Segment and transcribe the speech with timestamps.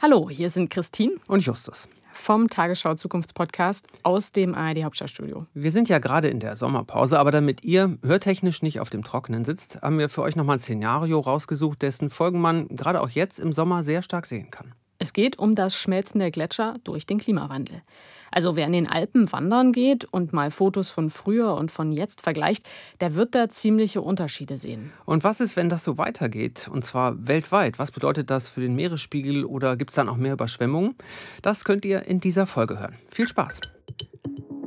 [0.00, 5.46] Hallo, hier sind Christine und Justus vom Tagesschau Zukunftspodcast aus dem ARD Hauptstadtstudio.
[5.54, 9.44] Wir sind ja gerade in der Sommerpause, aber damit ihr hörtechnisch nicht auf dem Trockenen
[9.44, 13.40] sitzt, haben wir für euch nochmal ein Szenario rausgesucht, dessen Folgen man gerade auch jetzt
[13.40, 14.72] im Sommer sehr stark sehen kann.
[14.98, 17.82] Es geht um das Schmelzen der Gletscher durch den Klimawandel.
[18.30, 22.22] Also wer in den Alpen wandern geht und mal Fotos von früher und von jetzt
[22.22, 22.68] vergleicht,
[23.00, 24.92] der wird da ziemliche Unterschiede sehen.
[25.04, 26.68] Und was ist, wenn das so weitergeht?
[26.72, 27.78] Und zwar weltweit.
[27.78, 30.94] Was bedeutet das für den Meeresspiegel oder gibt es dann auch mehr Überschwemmungen?
[31.42, 32.96] Das könnt ihr in dieser Folge hören.
[33.10, 33.60] Viel Spaß.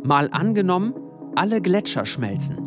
[0.04, 0.94] Mal angenommen,
[1.36, 2.58] alle Gletscher schmelzen.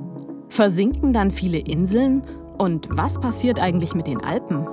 [0.49, 2.23] Versinken dann viele Inseln?
[2.59, 4.69] Und was passiert eigentlich mit den Alpen?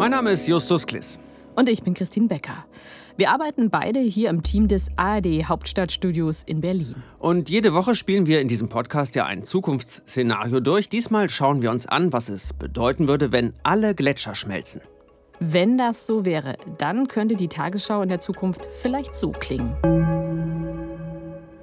[0.00, 1.18] Mein Name ist Justus Kliss.
[1.56, 2.64] Und ich bin Christine Becker.
[3.18, 6.94] Wir arbeiten beide hier im Team des ARD Hauptstadtstudios in Berlin.
[7.18, 10.88] Und jede Woche spielen wir in diesem Podcast ja ein Zukunftsszenario durch.
[10.88, 14.80] Diesmal schauen wir uns an, was es bedeuten würde, wenn alle Gletscher schmelzen.
[15.38, 19.76] Wenn das so wäre, dann könnte die Tagesschau in der Zukunft vielleicht so klingen.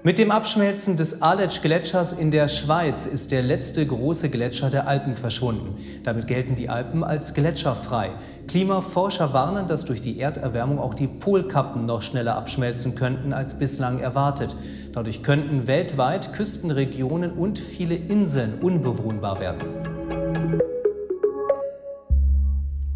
[0.08, 5.16] Mit dem Abschmelzen des Aletsch-Gletschers in der Schweiz ist der letzte große Gletscher der Alpen
[5.16, 5.76] verschwunden.
[6.06, 8.12] Damit gelten die Alpen als gletscherfrei.
[8.48, 14.00] Klimaforscher warnen, dass durch die Erderwärmung auch die Polkappen noch schneller abschmelzen könnten als bislang
[14.00, 14.56] erwartet.
[14.94, 19.68] Dadurch könnten weltweit Küstenregionen und viele Inseln unbewohnbar werden.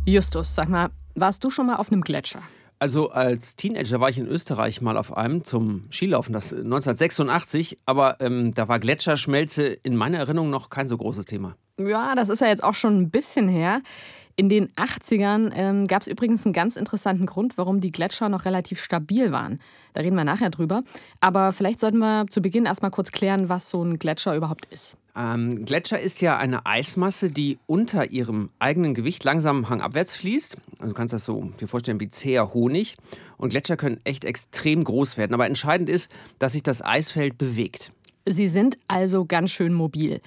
[0.06, 2.44] Justus, sag mal, warst du schon mal auf einem Gletscher?
[2.82, 8.20] Also als Teenager war ich in Österreich mal auf einem zum Skilaufen, das 1986, aber
[8.22, 11.56] ähm, da war Gletscherschmelze in meiner Erinnerung noch kein so großes Thema.
[11.78, 13.84] Ja, das ist ja jetzt auch schon ein bisschen her.
[14.36, 18.46] In den 80ern ähm, gab es übrigens einen ganz interessanten Grund, warum die Gletscher noch
[18.46, 19.60] relativ stabil waren.
[19.94, 20.84] Da reden wir nachher drüber.
[21.20, 24.98] Aber vielleicht sollten wir zu Beginn erstmal kurz klären, was so ein Gletscher überhaupt ist.
[25.16, 30.58] Ähm, Gletscher ist ja eine Eismasse, die unter ihrem eigenen Gewicht langsam hangabwärts fließt.
[30.80, 32.96] Also du kannst das so dir vorstellen wie zäher Honig.
[33.38, 35.34] Und Gletscher können echt extrem groß werden.
[35.34, 37.92] Aber entscheidend ist, dass sich das Eisfeld bewegt.
[38.26, 40.22] Sie sind also ganz schön mobil.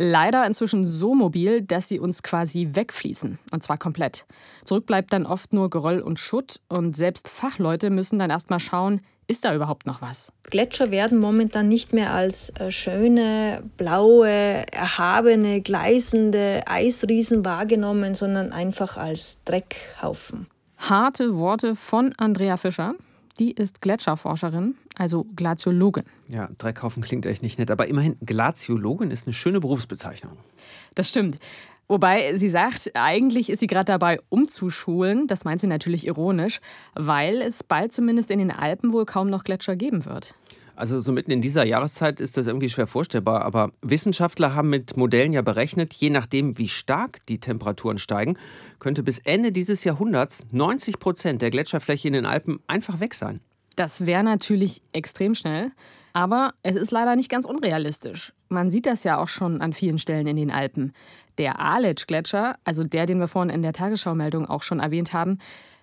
[0.00, 3.40] Leider inzwischen so mobil, dass sie uns quasi wegfließen.
[3.50, 4.26] Und zwar komplett.
[4.64, 6.60] Zurück bleibt dann oft nur Geröll und Schutt.
[6.68, 10.32] Und selbst Fachleute müssen dann erstmal schauen, ist da überhaupt noch was?
[10.44, 18.98] Gletscher werden momentan nicht mehr als äh, schöne, blaue, erhabene, gleißende Eisriesen wahrgenommen, sondern einfach
[18.98, 20.46] als Dreckhaufen.
[20.76, 22.94] Harte Worte von Andrea Fischer.
[23.38, 26.04] Die ist Gletscherforscherin, also Glaziologin.
[26.28, 30.36] Ja, Dreckhaufen klingt echt nicht nett, aber immerhin Glaziologin ist eine schöne Berufsbezeichnung.
[30.94, 31.38] Das stimmt.
[31.86, 35.26] Wobei sie sagt, eigentlich ist sie gerade dabei, umzuschulen.
[35.26, 36.60] Das meint sie natürlich ironisch,
[36.94, 40.34] weil es bald zumindest in den Alpen wohl kaum noch Gletscher geben wird.
[40.78, 43.44] Also so mitten in dieser Jahreszeit ist das irgendwie schwer vorstellbar.
[43.44, 48.38] Aber Wissenschaftler haben mit Modellen ja berechnet, je nachdem, wie stark die Temperaturen steigen,
[48.78, 53.40] könnte bis Ende dieses Jahrhunderts 90 Prozent der Gletscherfläche in den Alpen einfach weg sein.
[53.74, 55.72] Das wäre natürlich extrem schnell.
[56.12, 58.32] Aber es ist leider nicht ganz unrealistisch.
[58.48, 60.92] Man sieht das ja auch schon an vielen Stellen in den Alpen.
[61.38, 65.38] Der Aletsch-Gletscher, also der, den wir vorhin in der Tagesschau-Meldung auch schon erwähnt haben,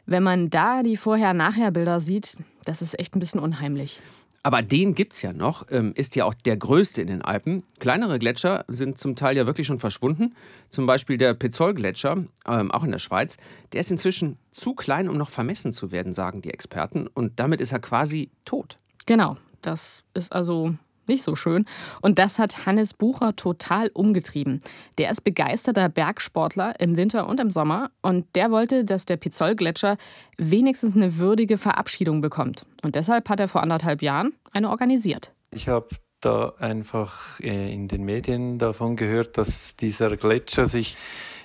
[0.06, 4.02] wenn man da die Vorher-Nachher-Bilder sieht, das ist echt ein bisschen unheimlich.
[4.46, 7.64] Aber den gibt es ja noch, ähm, ist ja auch der größte in den Alpen.
[7.80, 10.36] Kleinere Gletscher sind zum Teil ja wirklich schon verschwunden.
[10.70, 13.38] Zum Beispiel der Pezol-Gletscher, ähm, auch in der Schweiz.
[13.74, 17.08] Der ist inzwischen zu klein, um noch vermessen zu werden, sagen die Experten.
[17.08, 18.78] Und damit ist er quasi tot.
[19.08, 20.76] Genau, das ist also
[21.08, 21.66] nicht so schön.
[22.02, 24.62] Und das hat Hannes Bucher total umgetrieben.
[24.98, 29.98] Der ist begeisterter Bergsportler im Winter und im Sommer und der wollte, dass der Pizol-Gletscher
[30.38, 32.66] wenigstens eine würdige Verabschiedung bekommt.
[32.84, 35.32] Und deshalb hat er vor anderthalb Jahren eine organisiert.
[35.52, 35.90] Ich habe
[36.22, 40.98] da einfach äh, in den Medien davon gehört, dass dieser Gletscher sich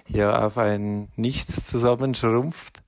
[0.09, 2.82] ja auf ein Nichts zusammenschrumpft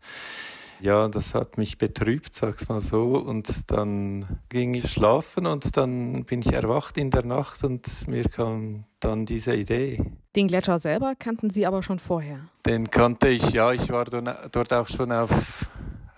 [0.83, 3.17] ja, das hat mich betrübt, sag's mal so.
[3.17, 8.25] Und dann ging ich schlafen und dann bin ich erwacht in der Nacht und mir
[8.25, 10.05] kam dann diese Idee.
[10.35, 12.41] Den Gletscher selber kannten Sie aber schon vorher?
[12.67, 13.73] Den kannte ich, ja.
[13.73, 15.69] Ich war dort auch schon auf,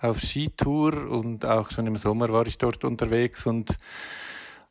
[0.01, 3.77] auf Skitour und auch schon im Sommer war ich dort unterwegs und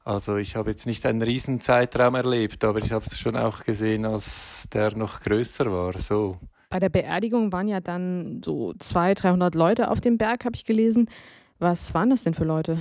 [0.05, 3.65] also ich habe jetzt nicht einen riesen Zeitraum erlebt, aber ich habe es schon auch
[3.65, 5.99] gesehen, als der noch größer war.
[5.99, 6.39] So.
[6.75, 10.65] Bei der Beerdigung waren ja dann so 200, 300 Leute auf dem Berg, habe ich
[10.65, 11.09] gelesen.
[11.61, 12.79] Was waren das denn für Leute?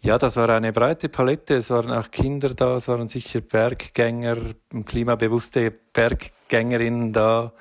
[0.00, 1.54] Ja, das war eine breite Palette.
[1.54, 4.38] Es waren auch Kinder da, es waren sicher Berggänger,
[4.84, 7.52] klimabewusste Berggängerinnen da.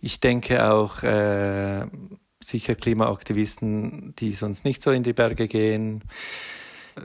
[0.00, 1.84] Ich denke auch äh,
[2.42, 6.04] sicher Klimaaktivisten, die sonst nicht so in die Berge gehen.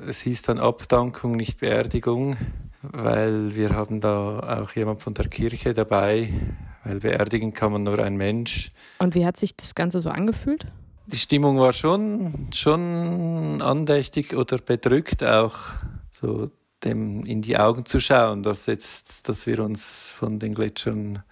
[0.08, 2.38] Es hieß dann Abdankung, nicht Beerdigung.
[2.82, 6.32] weil wir haben da auch jemand von der Kirche dabei,
[6.88, 8.72] weil beerdigen kann man nur ein Mensch.
[9.00, 10.68] Und wie hat sich das Ganze so angefühlt?
[11.08, 15.58] Die Stimmung war schon, schon andächtig oder bedrückt auch,
[16.12, 16.52] so
[16.84, 21.24] dem in die Augen zu schauen, dass jetzt, dass wir uns von den Gletschern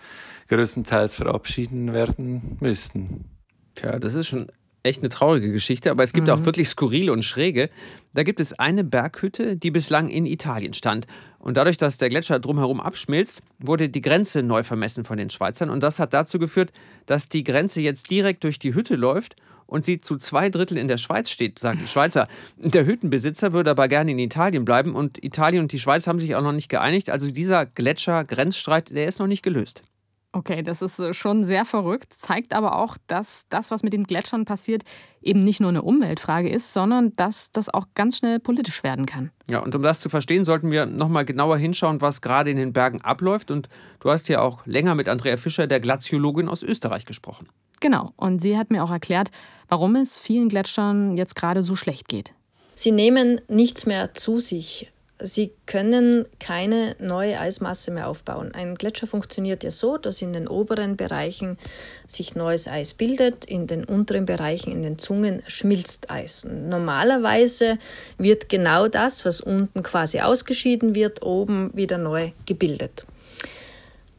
[0.48, 3.25] größtenteils verabschieden werden müssten.
[3.75, 4.48] Tja, das ist schon
[4.86, 6.34] echt eine traurige Geschichte, aber es gibt mhm.
[6.34, 7.70] auch wirklich skurrile und schräge.
[8.14, 11.08] Da gibt es eine Berghütte, die bislang in Italien stand.
[11.40, 15.70] Und dadurch, dass der Gletscher drumherum abschmilzt, wurde die Grenze neu vermessen von den Schweizern.
[15.70, 16.72] Und das hat dazu geführt,
[17.06, 19.36] dass die Grenze jetzt direkt durch die Hütte läuft
[19.68, 22.28] und sie zu zwei Drittel in der Schweiz steht, sagen die Schweizer.
[22.58, 26.36] Der Hüttenbesitzer würde aber gerne in Italien bleiben und Italien und die Schweiz haben sich
[26.36, 27.10] auch noch nicht geeinigt.
[27.10, 29.84] Also dieser Gletscher-Grenzstreit, der ist noch nicht gelöst.
[30.36, 34.04] Okay, das ist äh, schon sehr verrückt, zeigt aber auch, dass das, was mit den
[34.04, 34.84] Gletschern passiert,
[35.22, 39.32] eben nicht nur eine Umweltfrage ist, sondern dass das auch ganz schnell politisch werden kann.
[39.50, 42.74] Ja, und um das zu verstehen, sollten wir nochmal genauer hinschauen, was gerade in den
[42.74, 43.50] Bergen abläuft.
[43.50, 43.70] Und
[44.02, 47.48] du hast ja auch länger mit Andrea Fischer, der Glaziologin aus Österreich, gesprochen.
[47.80, 49.32] Genau, und sie hat mir auch erklärt,
[49.70, 52.34] warum es vielen Gletschern jetzt gerade so schlecht geht.
[52.74, 54.92] Sie nehmen nichts mehr zu sich.
[55.21, 58.53] Sie können keine neue Eismasse mehr aufbauen.
[58.53, 61.57] Ein Gletscher funktioniert ja so, dass in den oberen Bereichen
[62.06, 66.45] sich neues Eis bildet, in den unteren Bereichen, in den Zungen schmilzt Eis.
[66.45, 67.79] Normalerweise
[68.17, 73.06] wird genau das, was unten quasi ausgeschieden wird, oben wieder neu gebildet.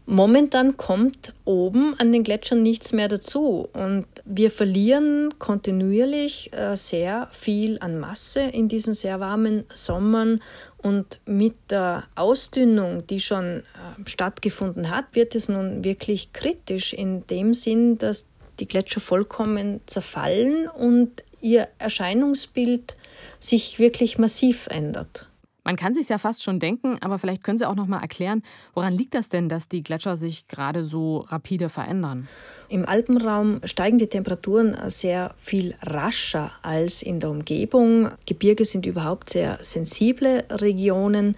[0.08, 7.28] Momentan kommt oben an den Gletschern nichts mehr dazu und wir verlieren kontinuierlich äh, sehr
[7.32, 10.42] viel an Masse in diesen sehr warmen Sommern
[10.86, 13.62] und mit der Ausdünnung, die schon äh,
[14.08, 18.28] stattgefunden hat, wird es nun wirklich kritisch in dem Sinn, dass
[18.60, 22.96] die Gletscher vollkommen zerfallen und ihr Erscheinungsbild
[23.40, 25.28] sich wirklich massiv ändert.
[25.66, 28.44] Man kann sich ja fast schon denken, aber vielleicht können Sie auch noch mal erklären,
[28.74, 32.28] woran liegt das denn, dass die Gletscher sich gerade so rapide verändern?
[32.68, 38.12] Im Alpenraum steigen die Temperaturen sehr viel rascher als in der Umgebung.
[38.26, 41.36] Gebirge sind überhaupt sehr sensible Regionen.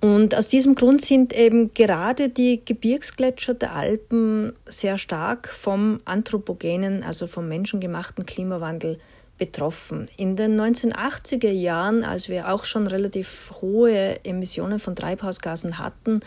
[0.00, 7.02] Und aus diesem Grund sind eben gerade die Gebirgsgletscher der Alpen sehr stark vom anthropogenen,
[7.02, 8.98] also vom menschengemachten Klimawandel
[9.38, 10.08] betroffen.
[10.16, 16.20] In den 1980er Jahren, als wir auch schon relativ hohe Emissionen von Treibhausgasen hatten,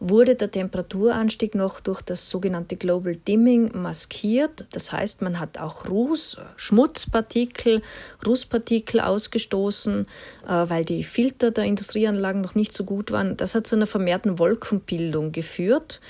[0.00, 4.66] wurde der Temperaturanstieg noch durch das sogenannte Global Dimming maskiert.
[4.72, 7.82] Das heißt, man hat auch Ruß, Schmutzpartikel,
[8.24, 10.06] Rußpartikel ausgestoßen,
[10.46, 13.36] äh, weil die Filter der Industrieanlagen noch nicht so gut waren.
[13.36, 16.00] Das hat zu einer vermehrten Wolkenbildung geführt.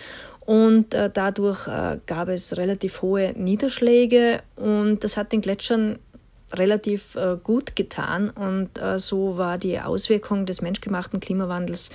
[0.44, 5.98] Und äh, dadurch äh, gab es relativ hohe Niederschläge und das hat den Gletschern
[6.52, 11.90] relativ äh, gut getan und äh, so war die Auswirkung des menschgemachten Klimawandels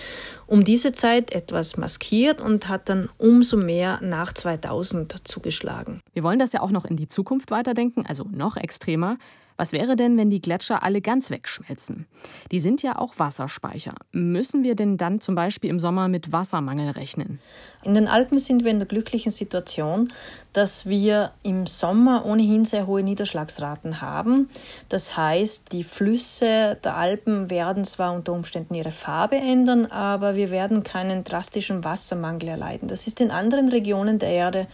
[0.46, 6.02] um diese Zeit etwas maskiert und hat dann umso mehr nach 2000 zugeschlagen.
[6.14, 9.18] Wir wollen das ja auch noch in die Zukunft weiterdenken, also noch extremer.
[9.58, 12.06] Was wäre denn, wenn die Gletscher alle ganz wegschmelzen?
[12.52, 13.96] Die sind ja auch Wasserspeicher.
[14.12, 17.40] Müssen wir denn dann zum Beispiel im Sommer mit Wassermangel rechnen?
[17.84, 20.14] In den Alpen sind wir in der glücklichen Situation,
[20.54, 24.50] dass wir im Sommer ohnehin sehr hohe Niederschlagsraten haben.
[24.90, 30.52] Das heißt, die Flüsse der Alpen werden zwar unter Umständen ihre Farbe ändern, aber wir
[30.52, 32.88] werden keinen drastischen Wassermangel erleiden.
[32.88, 34.68] Das ist in anderen Regionen der Erde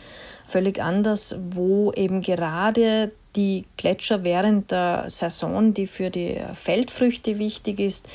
[0.45, 7.79] völlig anders, wo eben gerade die Gletscher während der Saison, die für die Feldfrüchte wichtig
[7.79, 8.07] ist,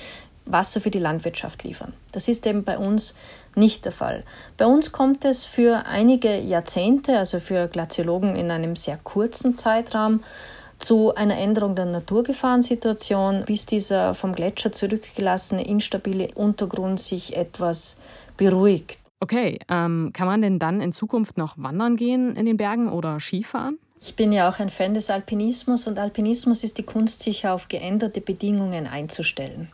[0.44, 1.92] Wasser für die Landwirtschaft liefern.
[2.12, 3.14] Das ist eben bei uns
[3.54, 4.24] nicht der Fall.
[4.56, 10.20] Bei uns kommt es für einige Jahrzehnte, also für Glaziologen in einem sehr kurzen Zeitraum,
[10.78, 18.00] zu einer Änderung der Naturgefahrensituation, bis dieser vom Gletscher zurückgelassene instabile Untergrund sich etwas
[18.36, 19.00] beruhigt.
[19.20, 23.18] Okay, ähm, kann man denn dann in Zukunft noch wandern gehen in den Bergen oder
[23.18, 23.78] Skifahren?
[24.00, 27.68] Ich bin ja auch ein Fan des Alpinismus und Alpinismus ist die Kunst, sich auf
[27.68, 29.72] geänderte Bedingungen einzustellen.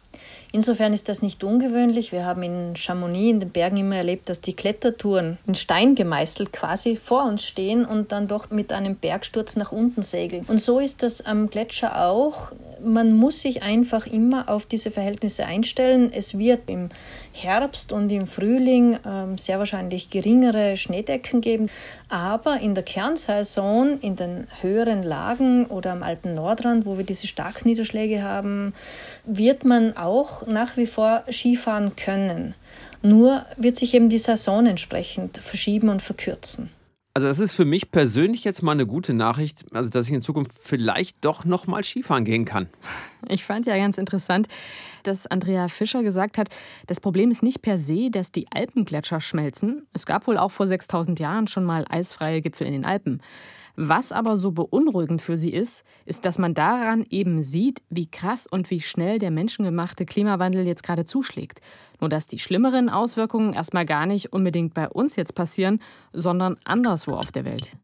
[0.52, 2.12] Insofern ist das nicht ungewöhnlich.
[2.12, 6.52] Wir haben in Chamonix in den Bergen immer erlebt, dass die Klettertouren in Stein gemeißelt
[6.52, 10.45] quasi vor uns stehen und dann doch mit einem Bergsturz nach unten segeln.
[10.47, 12.52] Und so ist das am Gletscher auch.
[12.83, 16.12] Man muss sich einfach immer auf diese Verhältnisse einstellen.
[16.12, 16.90] Es wird im
[17.37, 21.69] Herbst und im Frühling ähm, sehr wahrscheinlich geringere Schneedecken geben.
[22.09, 28.23] Aber in der Kernsaison, in den höheren Lagen oder am Alpen-Nordrand, wo wir diese Starkniederschläge
[28.23, 28.73] haben,
[29.25, 32.55] wird man auch nach wie vor Skifahren können.
[33.03, 36.71] Nur wird sich eben die Saison entsprechend verschieben und verkürzen.
[37.16, 40.21] Also das ist für mich persönlich jetzt mal eine gute Nachricht, also dass ich in
[40.21, 42.68] Zukunft vielleicht doch noch mal Skifahren gehen kann.
[43.28, 44.49] Ich fand ja ganz interessant,
[45.04, 46.49] dass Andrea Fischer gesagt hat,
[46.88, 49.87] das Problem ist nicht per se, dass die Alpengletscher schmelzen.
[49.92, 53.23] Es gab wohl auch vor 6000 Jahren schon mal eisfreie Gipfel in den Alpen.
[53.76, 58.47] Was aber so beunruhigend für sie ist, ist, dass man daran eben sieht, wie krass
[58.47, 61.61] und wie schnell der menschengemachte Klimawandel jetzt gerade zuschlägt.
[62.00, 65.81] Nur dass die schlimmeren Auswirkungen erstmal gar nicht unbedingt bei uns jetzt passieren,
[66.12, 67.76] sondern anderswo auf der Welt.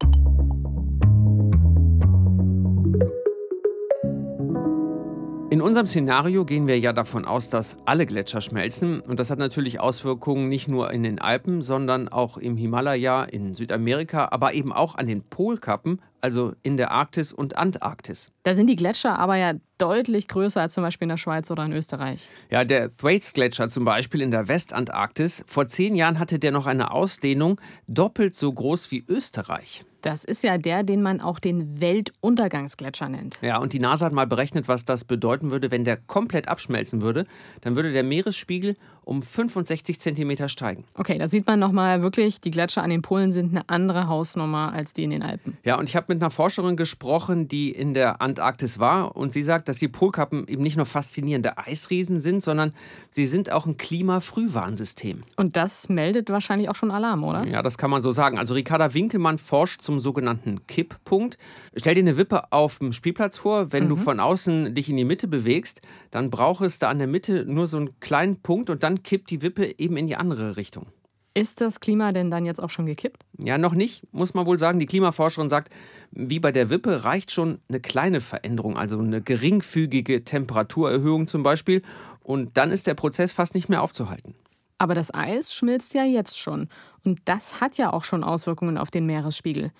[5.51, 9.01] In unserem Szenario gehen wir ja davon aus, dass alle Gletscher schmelzen.
[9.01, 13.53] Und das hat natürlich Auswirkungen nicht nur in den Alpen, sondern auch im Himalaya, in
[13.53, 18.31] Südamerika, aber eben auch an den Polkappen, also in der Arktis und Antarktis.
[18.43, 21.65] Da sind die Gletscher aber ja deutlich größer als zum Beispiel in der Schweiz oder
[21.65, 22.29] in Österreich.
[22.49, 25.43] Ja, der Thwaites-Gletscher zum Beispiel in der Westantarktis.
[25.47, 29.83] Vor zehn Jahren hatte der noch eine Ausdehnung doppelt so groß wie Österreich.
[30.01, 33.39] Das ist ja der, den man auch den Weltuntergangsgletscher nennt.
[33.41, 37.01] Ja, und die NASA hat mal berechnet, was das bedeuten würde, wenn der komplett abschmelzen
[37.01, 37.25] würde.
[37.61, 40.83] Dann würde der Meeresspiegel um 65 Zentimeter steigen.
[40.93, 44.71] Okay, da sieht man nochmal wirklich, die Gletscher an den Polen sind eine andere Hausnummer
[44.73, 45.57] als die in den Alpen.
[45.63, 49.15] Ja, und ich habe mit einer Forscherin gesprochen, die in der Antarktis war.
[49.15, 52.73] Und sie sagt, dass die Polkappen eben nicht nur faszinierende Eisriesen sind, sondern
[53.09, 55.21] sie sind auch ein Klimafrühwarnsystem.
[55.35, 57.45] Und das meldet wahrscheinlich auch schon Alarm, oder?
[57.45, 58.37] Ja, das kann man so sagen.
[58.37, 61.37] Also Ricarda Winkelmann forscht zum sogenannten Kipppunkt.
[61.75, 63.71] Stell dir eine Wippe auf dem Spielplatz vor.
[63.71, 63.89] Wenn mhm.
[63.89, 65.81] du von außen dich in die Mitte bewegst,
[66.11, 69.29] dann braucht es da an der Mitte nur so einen kleinen Punkt und dann kippt
[69.29, 70.87] die Wippe eben in die andere Richtung.
[71.33, 73.23] Ist das Klima denn dann jetzt auch schon gekippt?
[73.37, 74.79] Ja, noch nicht, muss man wohl sagen.
[74.79, 75.71] Die Klimaforscherin sagt,
[76.11, 81.83] wie bei der Wippe reicht schon eine kleine Veränderung, also eine geringfügige Temperaturerhöhung zum Beispiel.
[82.21, 84.35] Und dann ist der Prozess fast nicht mehr aufzuhalten.
[84.77, 86.67] Aber das Eis schmilzt ja jetzt schon.
[87.05, 89.71] Und das hat ja auch schon Auswirkungen auf den Meeresspiegel.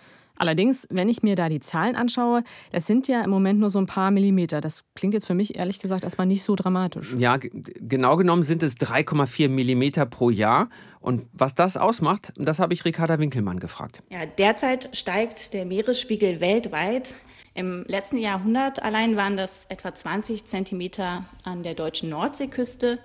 [0.41, 3.77] Allerdings, wenn ich mir da die Zahlen anschaue, das sind ja im Moment nur so
[3.77, 4.59] ein paar Millimeter.
[4.59, 7.13] Das klingt jetzt für mich ehrlich gesagt erstmal nicht so dramatisch.
[7.15, 10.69] Ja, genau genommen sind es 3,4 Millimeter pro Jahr.
[10.99, 14.01] Und was das ausmacht, das habe ich Ricarda Winkelmann gefragt.
[14.09, 17.13] Ja, derzeit steigt der Meeresspiegel weltweit.
[17.53, 22.97] Im letzten Jahrhundert allein waren das etwa 20 Zentimeter an der deutschen Nordseeküste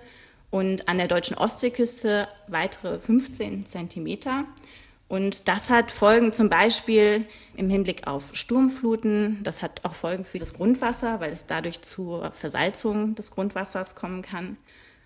[0.49, 4.45] und an der deutschen Ostseeküste weitere 15 Zentimeter.
[5.07, 9.41] Und das hat Folgen zum Beispiel im Hinblick auf Sturmfluten.
[9.43, 14.21] Das hat auch Folgen für das Grundwasser, weil es dadurch zur Versalzung des Grundwassers kommen
[14.21, 14.57] kann.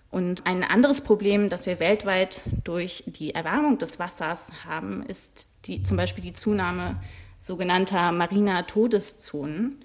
[0.09, 5.83] Und ein anderes Problem, das wir weltweit durch die Erwärmung des Wassers haben, ist die,
[5.83, 6.97] zum Beispiel die Zunahme
[7.39, 9.83] sogenannter mariner Todeszonen.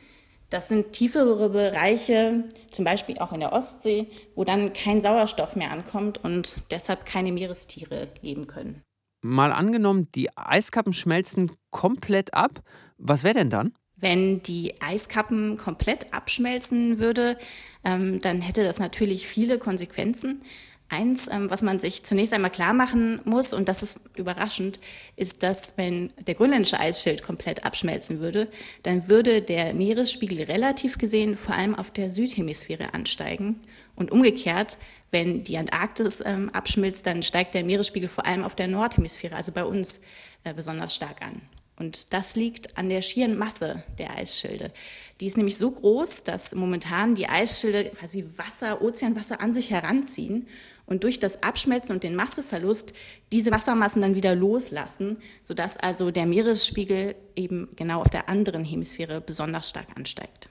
[0.50, 5.70] Das sind tiefere Bereiche, zum Beispiel auch in der Ostsee, wo dann kein Sauerstoff mehr
[5.70, 8.85] ankommt und deshalb keine Meerestiere leben können.
[9.22, 12.62] Mal angenommen, die Eiskappen schmelzen komplett ab.
[12.98, 13.72] Was wäre denn dann?
[13.98, 17.36] Wenn die Eiskappen komplett abschmelzen würde,
[17.82, 20.42] ähm, dann hätte das natürlich viele Konsequenzen.
[20.88, 24.78] Eins, ähm, was man sich zunächst einmal klar machen muss, und das ist überraschend,
[25.16, 28.48] ist, dass wenn der grönländische Eisschild komplett abschmelzen würde,
[28.84, 33.60] dann würde der Meeresspiegel relativ gesehen vor allem auf der Südhemisphäre ansteigen.
[33.96, 34.78] Und umgekehrt,
[35.10, 39.52] wenn die Antarktis ähm, abschmilzt, dann steigt der Meeresspiegel vor allem auf der Nordhemisphäre, also
[39.52, 40.00] bei uns,
[40.44, 41.42] äh, besonders stark an.
[41.78, 44.72] Und das liegt an der schieren Masse der Eisschilde.
[45.20, 50.48] Die ist nämlich so groß, dass momentan die Eisschilde quasi Wasser, Ozeanwasser an sich heranziehen
[50.86, 52.94] und durch das Abschmelzen und den Masseverlust
[53.30, 59.20] diese Wassermassen dann wieder loslassen, sodass also der Meeresspiegel eben genau auf der anderen Hemisphäre
[59.20, 60.48] besonders stark ansteigt.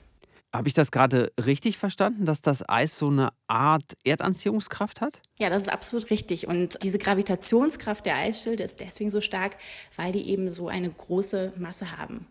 [0.55, 5.21] Habe ich das gerade richtig verstanden, dass das Eis so eine Art Erdanziehungskraft hat?
[5.37, 6.47] Ja, das ist absolut richtig.
[6.47, 9.57] Und diese Gravitationskraft der Eisschilde ist deswegen so stark,
[9.97, 12.25] weil die eben so eine große Masse haben.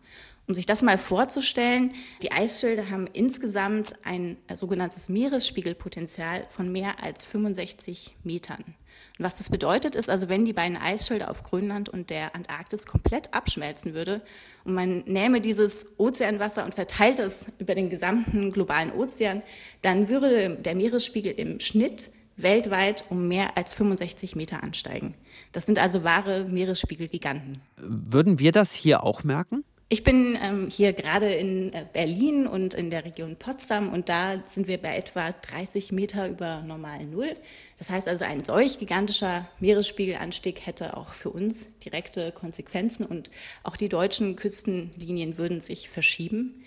[0.47, 7.25] Um sich das mal vorzustellen, die Eisschilde haben insgesamt ein sogenanntes Meeresspiegelpotenzial von mehr als
[7.25, 8.75] 65 Metern.
[9.17, 12.85] Und was das bedeutet, ist also, wenn die beiden Eisschilde auf Grönland und der Antarktis
[12.85, 14.21] komplett abschmelzen würde
[14.65, 19.41] und man nähme dieses Ozeanwasser und verteilt es über den gesamten globalen Ozean,
[19.81, 25.13] dann würde der Meeresspiegel im Schnitt weltweit um mehr als 65 Meter ansteigen.
[25.53, 27.61] Das sind also wahre Meeresspiegelgiganten.
[27.77, 29.63] Würden wir das hier auch merken?
[29.87, 34.41] Ich bin ähm, hier gerade in äh, Berlin und in der Region Potsdam und da
[34.47, 37.35] sind wir bei etwa 30 Meter über normal Null.
[37.77, 43.29] Das heißt also, ein solch gigantischer Meeresspiegelanstieg hätte auch für uns direkte Konsequenzen und
[43.61, 46.63] auch die deutschen Küstenlinien würden sich verschieben.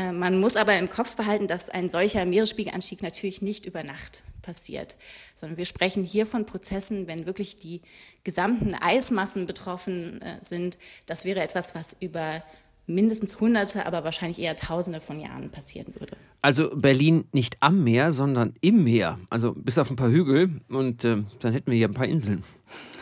[0.00, 4.22] Äh, man muss aber im Kopf behalten, dass ein solcher Meeresspiegelanstieg natürlich nicht über Nacht
[4.42, 4.96] passiert,
[5.34, 7.82] sondern wir sprechen hier von Prozessen, wenn wirklich die
[8.24, 10.78] gesamten Eismassen betroffen äh, sind.
[11.06, 12.42] Das wäre etwas, was über
[12.94, 16.16] mindestens Hunderte, aber wahrscheinlich eher Tausende von Jahren passieren würde.
[16.42, 19.18] Also Berlin nicht am Meer, sondern im Meer.
[19.30, 22.42] Also bis auf ein paar Hügel und äh, dann hätten wir hier ein paar Inseln.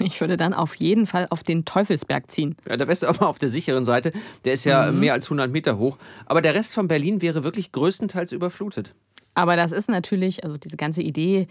[0.00, 2.56] Ich würde dann auf jeden Fall auf den Teufelsberg ziehen.
[2.68, 4.12] Ja, da wärst du aber auf der sicheren Seite.
[4.44, 5.00] Der ist ja mhm.
[5.00, 5.98] mehr als 100 Meter hoch.
[6.24, 8.94] Aber der Rest von Berlin wäre wirklich größtenteils überflutet.
[9.34, 11.48] Aber das ist natürlich, also diese ganze Idee,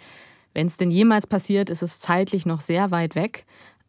[0.54, 3.46] wenn es denn jemals passiert, ist es zeitlich noch sehr weit weg.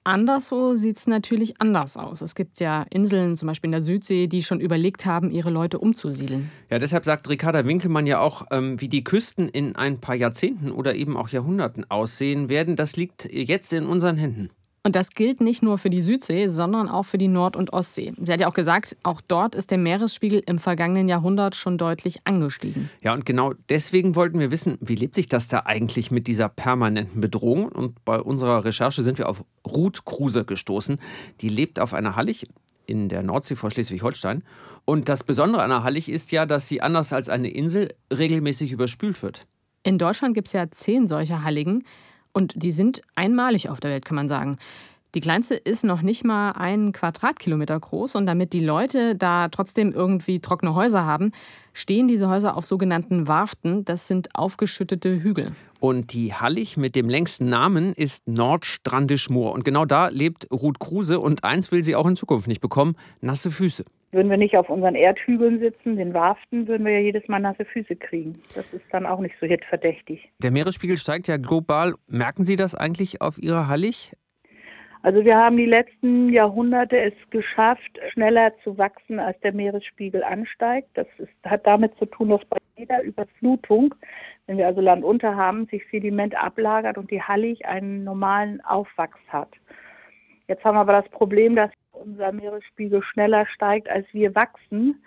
[0.08, 2.22] Anderswo sieht es natürlich anders aus.
[2.22, 5.78] Es gibt ja Inseln, zum Beispiel in der Südsee, die schon überlegt haben, ihre Leute
[5.78, 6.50] umzusiedeln.
[6.70, 10.72] Ja, deshalb sagt Ricarda Winkelmann ja auch, ähm, wie die Küsten in ein paar Jahrzehnten
[10.72, 12.74] oder eben auch Jahrhunderten aussehen werden.
[12.74, 14.48] Das liegt jetzt in unseren Händen.
[14.84, 18.12] Und das gilt nicht nur für die Südsee, sondern auch für die Nord- und Ostsee.
[18.20, 22.20] Sie hat ja auch gesagt, auch dort ist der Meeresspiegel im vergangenen Jahrhundert schon deutlich
[22.24, 22.88] angestiegen.
[23.02, 26.48] Ja, und genau deswegen wollten wir wissen, wie lebt sich das da eigentlich mit dieser
[26.48, 27.68] permanenten Bedrohung?
[27.68, 30.98] Und bei unserer Recherche sind wir auf Ruth Kruse gestoßen.
[31.40, 32.46] Die lebt auf einer Hallig
[32.86, 34.42] in der Nordsee vor Schleswig-Holstein.
[34.84, 38.72] Und das Besondere an der Hallig ist ja, dass sie anders als eine Insel regelmäßig
[38.72, 39.46] überspült wird.
[39.82, 41.84] In Deutschland gibt es ja zehn solcher Halligen.
[42.38, 44.58] Und die sind einmalig auf der Welt, kann man sagen.
[45.16, 49.92] Die kleinste ist noch nicht mal einen Quadratkilometer groß und damit die Leute da trotzdem
[49.92, 51.32] irgendwie trockene Häuser haben,
[51.72, 53.84] stehen diese Häuser auf sogenannten Warften.
[53.84, 55.50] Das sind aufgeschüttete Hügel.
[55.80, 59.50] Und die Hallig mit dem längsten Namen ist Nordstrandisch Moor.
[59.50, 62.94] Und genau da lebt Ruth Kruse und eins will sie auch in Zukunft nicht bekommen,
[63.20, 63.84] nasse Füße.
[64.10, 67.66] Würden wir nicht auf unseren Erdhügeln sitzen, den Warften, würden wir ja jedes Mal nasse
[67.66, 68.40] Füße kriegen.
[68.54, 70.30] Das ist dann auch nicht so hitverdächtig.
[70.38, 71.94] Der Meeresspiegel steigt ja global.
[72.06, 74.12] Merken Sie das eigentlich auf Ihrer Hallig?
[75.02, 80.88] Also wir haben die letzten Jahrhunderte es geschafft, schneller zu wachsen, als der Meeresspiegel ansteigt.
[80.94, 83.94] Das ist, hat damit zu tun, dass bei jeder Überflutung,
[84.46, 89.20] wenn wir also Land unter haben, sich Sediment ablagert und die Hallig einen normalen Aufwachs
[89.28, 89.50] hat.
[90.48, 95.02] Jetzt haben wir aber das Problem, dass unser Meeresspiegel schneller steigt, als wir wachsen.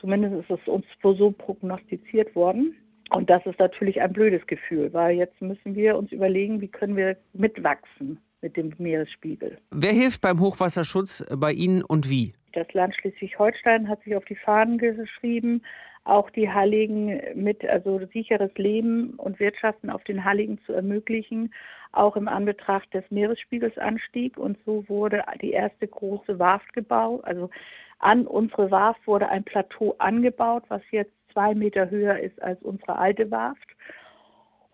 [0.00, 2.76] Zumindest ist es uns so prognostiziert worden.
[3.14, 6.96] Und das ist natürlich ein blödes Gefühl, weil jetzt müssen wir uns überlegen, wie können
[6.96, 9.58] wir mitwachsen mit dem Meeresspiegel.
[9.70, 12.34] Wer hilft beim Hochwasserschutz bei Ihnen und wie?
[12.52, 15.62] Das Land Schleswig-Holstein hat sich auf die Fahnen geschrieben,
[16.08, 21.52] auch die Halligen mit, also sicheres Leben und Wirtschaften auf den Halligen zu ermöglichen,
[21.92, 24.38] auch im Anbetracht des Meeresspiegelsanstieg.
[24.38, 27.24] Und so wurde die erste große Warft gebaut.
[27.24, 27.50] Also
[27.98, 32.96] an unsere Warft wurde ein Plateau angebaut, was jetzt zwei Meter höher ist als unsere
[32.96, 33.68] alte Warft.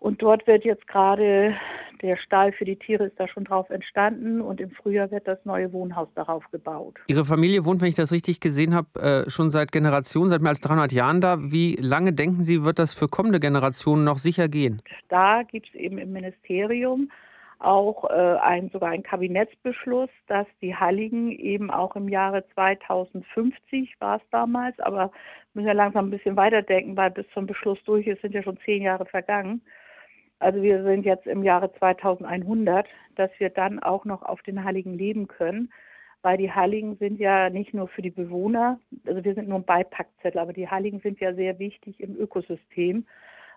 [0.05, 1.55] Und dort wird jetzt gerade
[2.03, 5.43] der Stall für die Tiere ist da schon drauf entstanden und im Frühjahr wird das
[5.45, 6.99] neue Wohnhaus darauf gebaut.
[7.07, 10.49] Ihre Familie wohnt, wenn ich das richtig gesehen habe, äh, schon seit Generationen, seit mehr
[10.49, 11.37] als 300 Jahren da.
[11.39, 14.79] Wie lange denken Sie, wird das für kommende Generationen noch sicher gehen?
[15.09, 17.09] Da gibt es eben im Ministerium
[17.57, 24.17] auch äh, ein, sogar ein Kabinettsbeschluss, dass die Halligen eben auch im Jahre 2050 war
[24.17, 25.11] es damals, aber
[25.55, 28.59] müssen ja langsam ein bisschen weiterdenken, weil bis zum Beschluss durch ist, sind ja schon
[28.63, 29.63] zehn Jahre vergangen
[30.39, 34.93] also wir sind jetzt im Jahre 2100, dass wir dann auch noch auf den Heiligen
[34.93, 35.71] leben können,
[36.21, 39.65] weil die Heiligen sind ja nicht nur für die Bewohner, also wir sind nur ein
[39.65, 43.05] Beipackzettel, aber die Heiligen sind ja sehr wichtig im Ökosystem,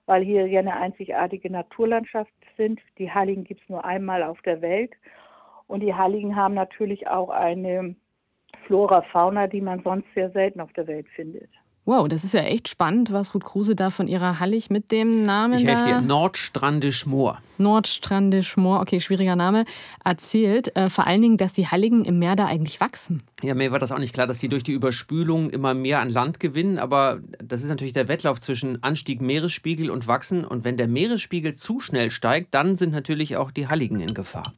[0.07, 2.81] weil hier ja eine einzigartige Naturlandschaft sind.
[2.99, 4.93] Die Heiligen gibt es nur einmal auf der Welt
[5.67, 7.95] und die Heiligen haben natürlich auch eine
[8.67, 11.51] Flora, Fauna, die man sonst sehr selten auf der Welt findet.
[11.89, 15.23] Wow, das ist ja echt spannend, was Ruth Kruse da von ihrer Hallig mit dem
[15.23, 15.59] Namen.
[15.59, 17.39] Ich helfe dir, Nordstrandisch Moor.
[17.57, 19.65] Nordstrandisch Moor, okay, schwieriger Name,
[20.05, 20.77] erzählt.
[20.77, 23.23] Äh, vor allen Dingen, dass die Halligen im Meer da eigentlich wachsen.
[23.43, 26.11] Ja, mir war das auch nicht klar, dass sie durch die Überspülung immer mehr an
[26.11, 26.79] Land gewinnen.
[26.79, 30.45] Aber das ist natürlich der Wettlauf zwischen Anstieg Meeresspiegel und Wachsen.
[30.45, 34.53] Und wenn der Meeresspiegel zu schnell steigt, dann sind natürlich auch die Halligen in Gefahr.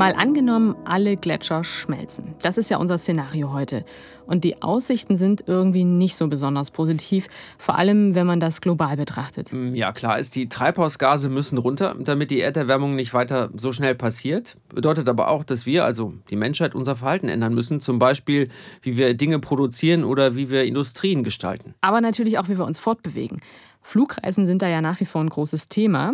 [0.00, 2.34] Mal angenommen, alle Gletscher schmelzen.
[2.40, 3.84] Das ist ja unser Szenario heute.
[4.26, 7.26] Und die Aussichten sind irgendwie nicht so besonders positiv,
[7.58, 9.52] vor allem wenn man das global betrachtet.
[9.52, 13.94] Mm, ja, klar ist, die Treibhausgase müssen runter, damit die Erderwärmung nicht weiter so schnell
[13.94, 14.56] passiert.
[14.74, 17.82] Bedeutet aber auch, dass wir, also die Menschheit, unser Verhalten ändern müssen.
[17.82, 18.48] Zum Beispiel,
[18.80, 21.74] wie wir Dinge produzieren oder wie wir Industrien gestalten.
[21.82, 23.42] Aber natürlich auch, wie wir uns fortbewegen.
[23.82, 26.12] Flugreisen sind da ja nach wie vor ein großes Thema.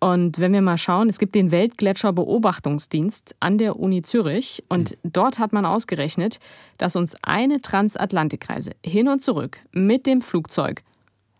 [0.00, 5.10] Und wenn wir mal schauen, es gibt den Weltgletscherbeobachtungsdienst an der Uni Zürich und mhm.
[5.12, 6.38] dort hat man ausgerechnet,
[6.78, 10.82] dass uns eine Transatlantikreise hin und zurück mit dem Flugzeug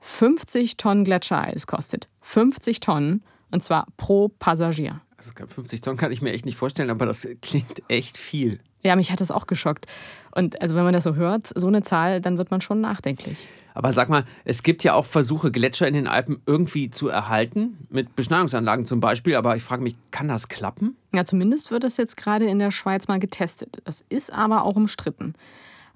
[0.00, 2.08] 50 Tonnen Gletschereis kostet.
[2.22, 5.00] 50 Tonnen und zwar pro Passagier.
[5.18, 8.60] 50 Tonnen kann ich mir echt nicht vorstellen, aber das klingt echt viel.
[8.82, 9.86] Ja, mich hat das auch geschockt.
[10.32, 13.38] Und also wenn man das so hört, so eine Zahl, dann wird man schon nachdenklich.
[13.74, 17.76] Aber sag mal, es gibt ja auch Versuche, Gletscher in den Alpen irgendwie zu erhalten,
[17.90, 19.34] mit Beschneiungsanlagen zum Beispiel.
[19.34, 20.96] Aber ich frage mich, kann das klappen?
[21.12, 23.82] Ja, zumindest wird das jetzt gerade in der Schweiz mal getestet.
[23.84, 25.34] Das ist aber auch umstritten,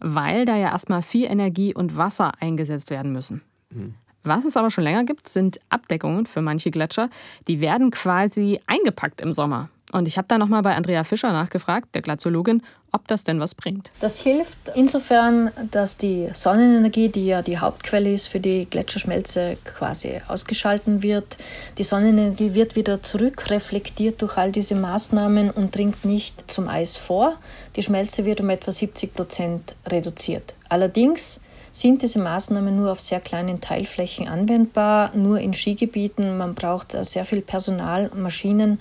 [0.01, 3.43] weil da ja erstmal viel Energie und Wasser eingesetzt werden müssen.
[3.73, 3.95] Hm.
[4.25, 7.09] Was es aber schon länger gibt, sind Abdeckungen für manche Gletscher.
[7.47, 9.71] Die werden quasi eingepackt im Sommer.
[9.93, 13.55] Und ich habe da nochmal bei Andrea Fischer nachgefragt, der Glaziologin, ob das denn was
[13.55, 13.91] bringt.
[14.01, 20.21] Das hilft insofern, dass die Sonnenenergie, die ja die Hauptquelle ist für die Gletscherschmelze, quasi
[20.29, 21.39] ausgeschalten wird.
[21.79, 27.37] Die Sonnenenergie wird wieder zurückreflektiert durch all diese Maßnahmen und dringt nicht zum Eis vor.
[27.77, 30.55] Die Schmelze wird um etwa 70 Prozent reduziert.
[30.69, 31.41] Allerdings
[31.73, 36.37] sind diese Maßnahmen nur auf sehr kleinen Teilflächen anwendbar, nur in Skigebieten.
[36.37, 38.81] Man braucht sehr viel Personal, Maschinen,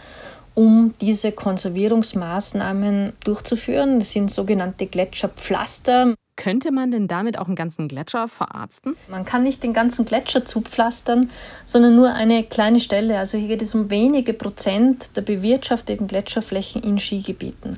[0.57, 3.99] um diese Konservierungsmaßnahmen durchzuführen.
[3.99, 6.15] Das sind sogenannte Gletscherpflaster.
[6.35, 8.95] Könnte man denn damit auch einen ganzen Gletscher verarzten?
[9.07, 11.29] Man kann nicht den ganzen Gletscher zupflastern,
[11.63, 13.19] sondern nur eine kleine Stelle.
[13.19, 17.77] Also hier geht es um wenige Prozent der bewirtschafteten Gletscherflächen in Skigebieten.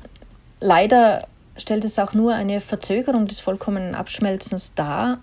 [0.61, 5.19] Leider stellt es auch nur eine Verzögerung des vollkommenen Abschmelzens dar,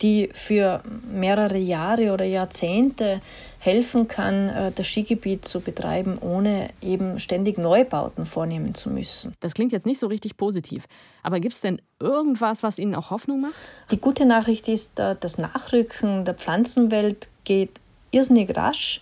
[0.00, 3.20] die für mehrere Jahre oder Jahrzehnte
[3.58, 9.32] helfen kann, äh, das Skigebiet zu betreiben, ohne eben ständig Neubauten vornehmen zu müssen.
[9.40, 10.86] Das klingt jetzt nicht so richtig positiv.
[11.22, 13.54] Aber gibt es denn irgendwas, was Ihnen auch Hoffnung macht?
[13.90, 19.00] Die gute Nachricht ist, äh, das Nachrücken der Pflanzenwelt geht irrsinnig rasch.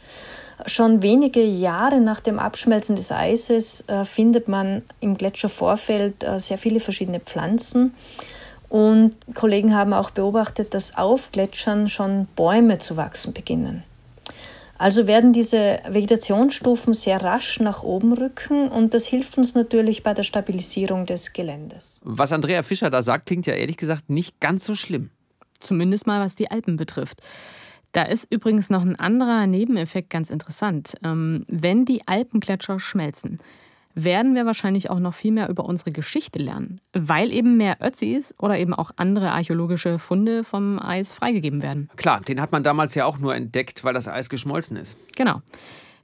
[0.64, 6.81] Schon wenige Jahre nach dem Abschmelzen des Eises äh, findet man im Gletschervorfeld sehr viele
[6.81, 7.95] verschiedene Pflanzen.
[8.71, 13.85] Und Kollegen haben auch beobachtet, dass auf Gletschern schon Bäume zu wachsen beginnen.
[14.79, 20.15] Also werden diese Vegetationsstufen sehr rasch nach oben rücken und das hilft uns natürlich bei
[20.15, 22.01] der Stabilisierung des Geländes.
[22.05, 25.11] Was Andrea Fischer da sagt, klingt ja ehrlich gesagt nicht ganz so schlimm.
[25.59, 27.21] Zumindest mal was die Alpen betrifft.
[27.93, 30.97] Da ist übrigens noch ein anderer Nebeneffekt ganz interessant.
[31.03, 33.39] Ähm, wenn die Alpengletscher schmelzen,
[33.97, 38.35] werden wir wahrscheinlich auch noch viel mehr über unsere Geschichte lernen, weil eben mehr Ötzis
[38.39, 41.91] oder eben auch andere archäologische Funde vom Eis freigegeben werden.
[41.97, 44.97] Klar, den hat man damals ja auch nur entdeckt, weil das Eis geschmolzen ist.
[45.17, 45.41] Genau.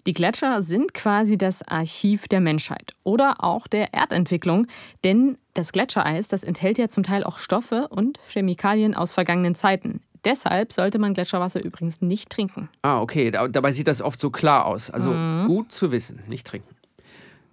[0.06, 4.66] Die Gletscher sind quasi das Archiv der Menschheit oder auch der Erdentwicklung,
[5.04, 10.00] denn das Gletschereis, das enthält ja zum Teil auch Stoffe und Chemikalien aus vergangenen Zeiten,
[10.24, 12.68] Deshalb sollte man Gletscherwasser übrigens nicht trinken.
[12.82, 13.30] Ah, okay.
[13.30, 14.88] Dabei sieht das oft so klar aus.
[14.90, 15.46] Also mhm.
[15.46, 16.71] gut zu wissen, nicht trinken.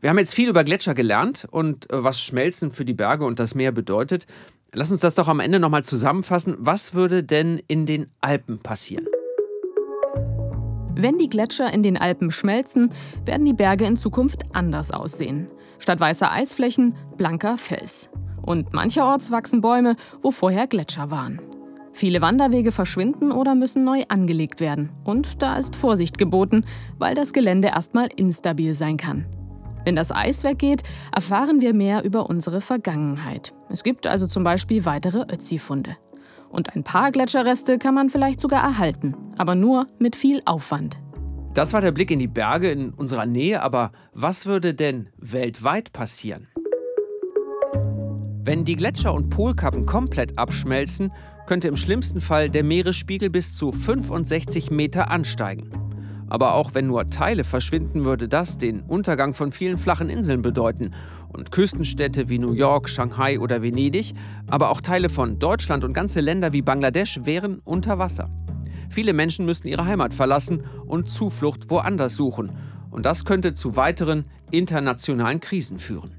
[0.01, 3.39] Wir haben jetzt viel über Gletscher gelernt und äh, was Schmelzen für die Berge und
[3.39, 4.27] das Meer bedeutet.
[4.71, 6.55] Lass uns das doch am Ende nochmal zusammenfassen.
[6.59, 9.07] Was würde denn in den Alpen passieren?
[10.95, 12.93] Wenn die Gletscher in den Alpen schmelzen,
[13.25, 15.47] werden die Berge in Zukunft anders aussehen.
[15.79, 18.09] Statt weißer Eisflächen blanker Fels.
[18.41, 21.41] Und mancherorts wachsen Bäume, wo vorher Gletscher waren.
[21.91, 24.91] Viele Wanderwege verschwinden oder müssen neu angelegt werden.
[25.03, 26.63] Und da ist Vorsicht geboten,
[26.97, 29.25] weil das Gelände erstmal instabil sein kann.
[29.85, 33.53] Wenn das Eis weggeht, erfahren wir mehr über unsere Vergangenheit.
[33.69, 35.95] Es gibt also zum Beispiel weitere Ötzi-Funde.
[36.49, 40.97] Und ein paar Gletscherreste kann man vielleicht sogar erhalten, aber nur mit viel Aufwand.
[41.53, 45.91] Das war der Blick in die Berge in unserer Nähe, aber was würde denn weltweit
[45.93, 46.47] passieren?
[48.41, 51.11] Wenn die Gletscher und Polkappen komplett abschmelzen,
[51.45, 55.69] könnte im schlimmsten Fall der Meeresspiegel bis zu 65 Meter ansteigen.
[56.29, 60.93] Aber auch wenn nur Teile verschwinden, würde das den Untergang von vielen flachen Inseln bedeuten.
[61.33, 64.13] Und Küstenstädte wie New York, Shanghai oder Venedig,
[64.47, 68.29] aber auch Teile von Deutschland und ganze Länder wie Bangladesch wären unter Wasser.
[68.89, 72.51] Viele Menschen müssten ihre Heimat verlassen und Zuflucht woanders suchen.
[72.89, 76.15] Und das könnte zu weiteren internationalen Krisen führen.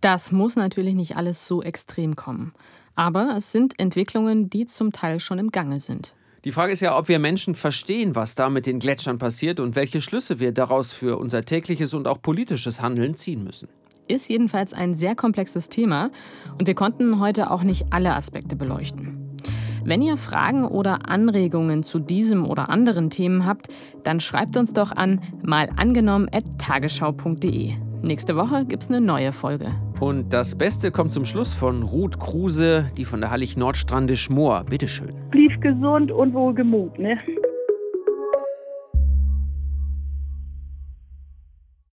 [0.00, 2.52] Das muss natürlich nicht alles so extrem kommen.
[2.94, 6.14] Aber es sind Entwicklungen, die zum Teil schon im Gange sind.
[6.44, 9.74] Die Frage ist ja, ob wir Menschen verstehen, was da mit den Gletschern passiert und
[9.74, 13.68] welche Schlüsse wir daraus für unser tägliches und auch politisches Handeln ziehen müssen.
[14.06, 16.10] Ist jedenfalls ein sehr komplexes Thema
[16.58, 19.36] und wir konnten heute auch nicht alle Aspekte beleuchten.
[19.84, 23.66] Wenn ihr Fragen oder Anregungen zu diesem oder anderen Themen habt,
[24.04, 27.74] dann schreibt uns doch an malangenommen.tagesschau.de.
[28.02, 29.74] Nächste Woche gibt's eine neue Folge.
[30.00, 34.64] Und das Beste kommt zum Schluss von Ruth Kruse, die von der Hallig Nordstrandisch Moor.
[34.64, 35.12] Bitteschön.
[35.30, 37.18] Blieb gesund und wohlgemut, ne?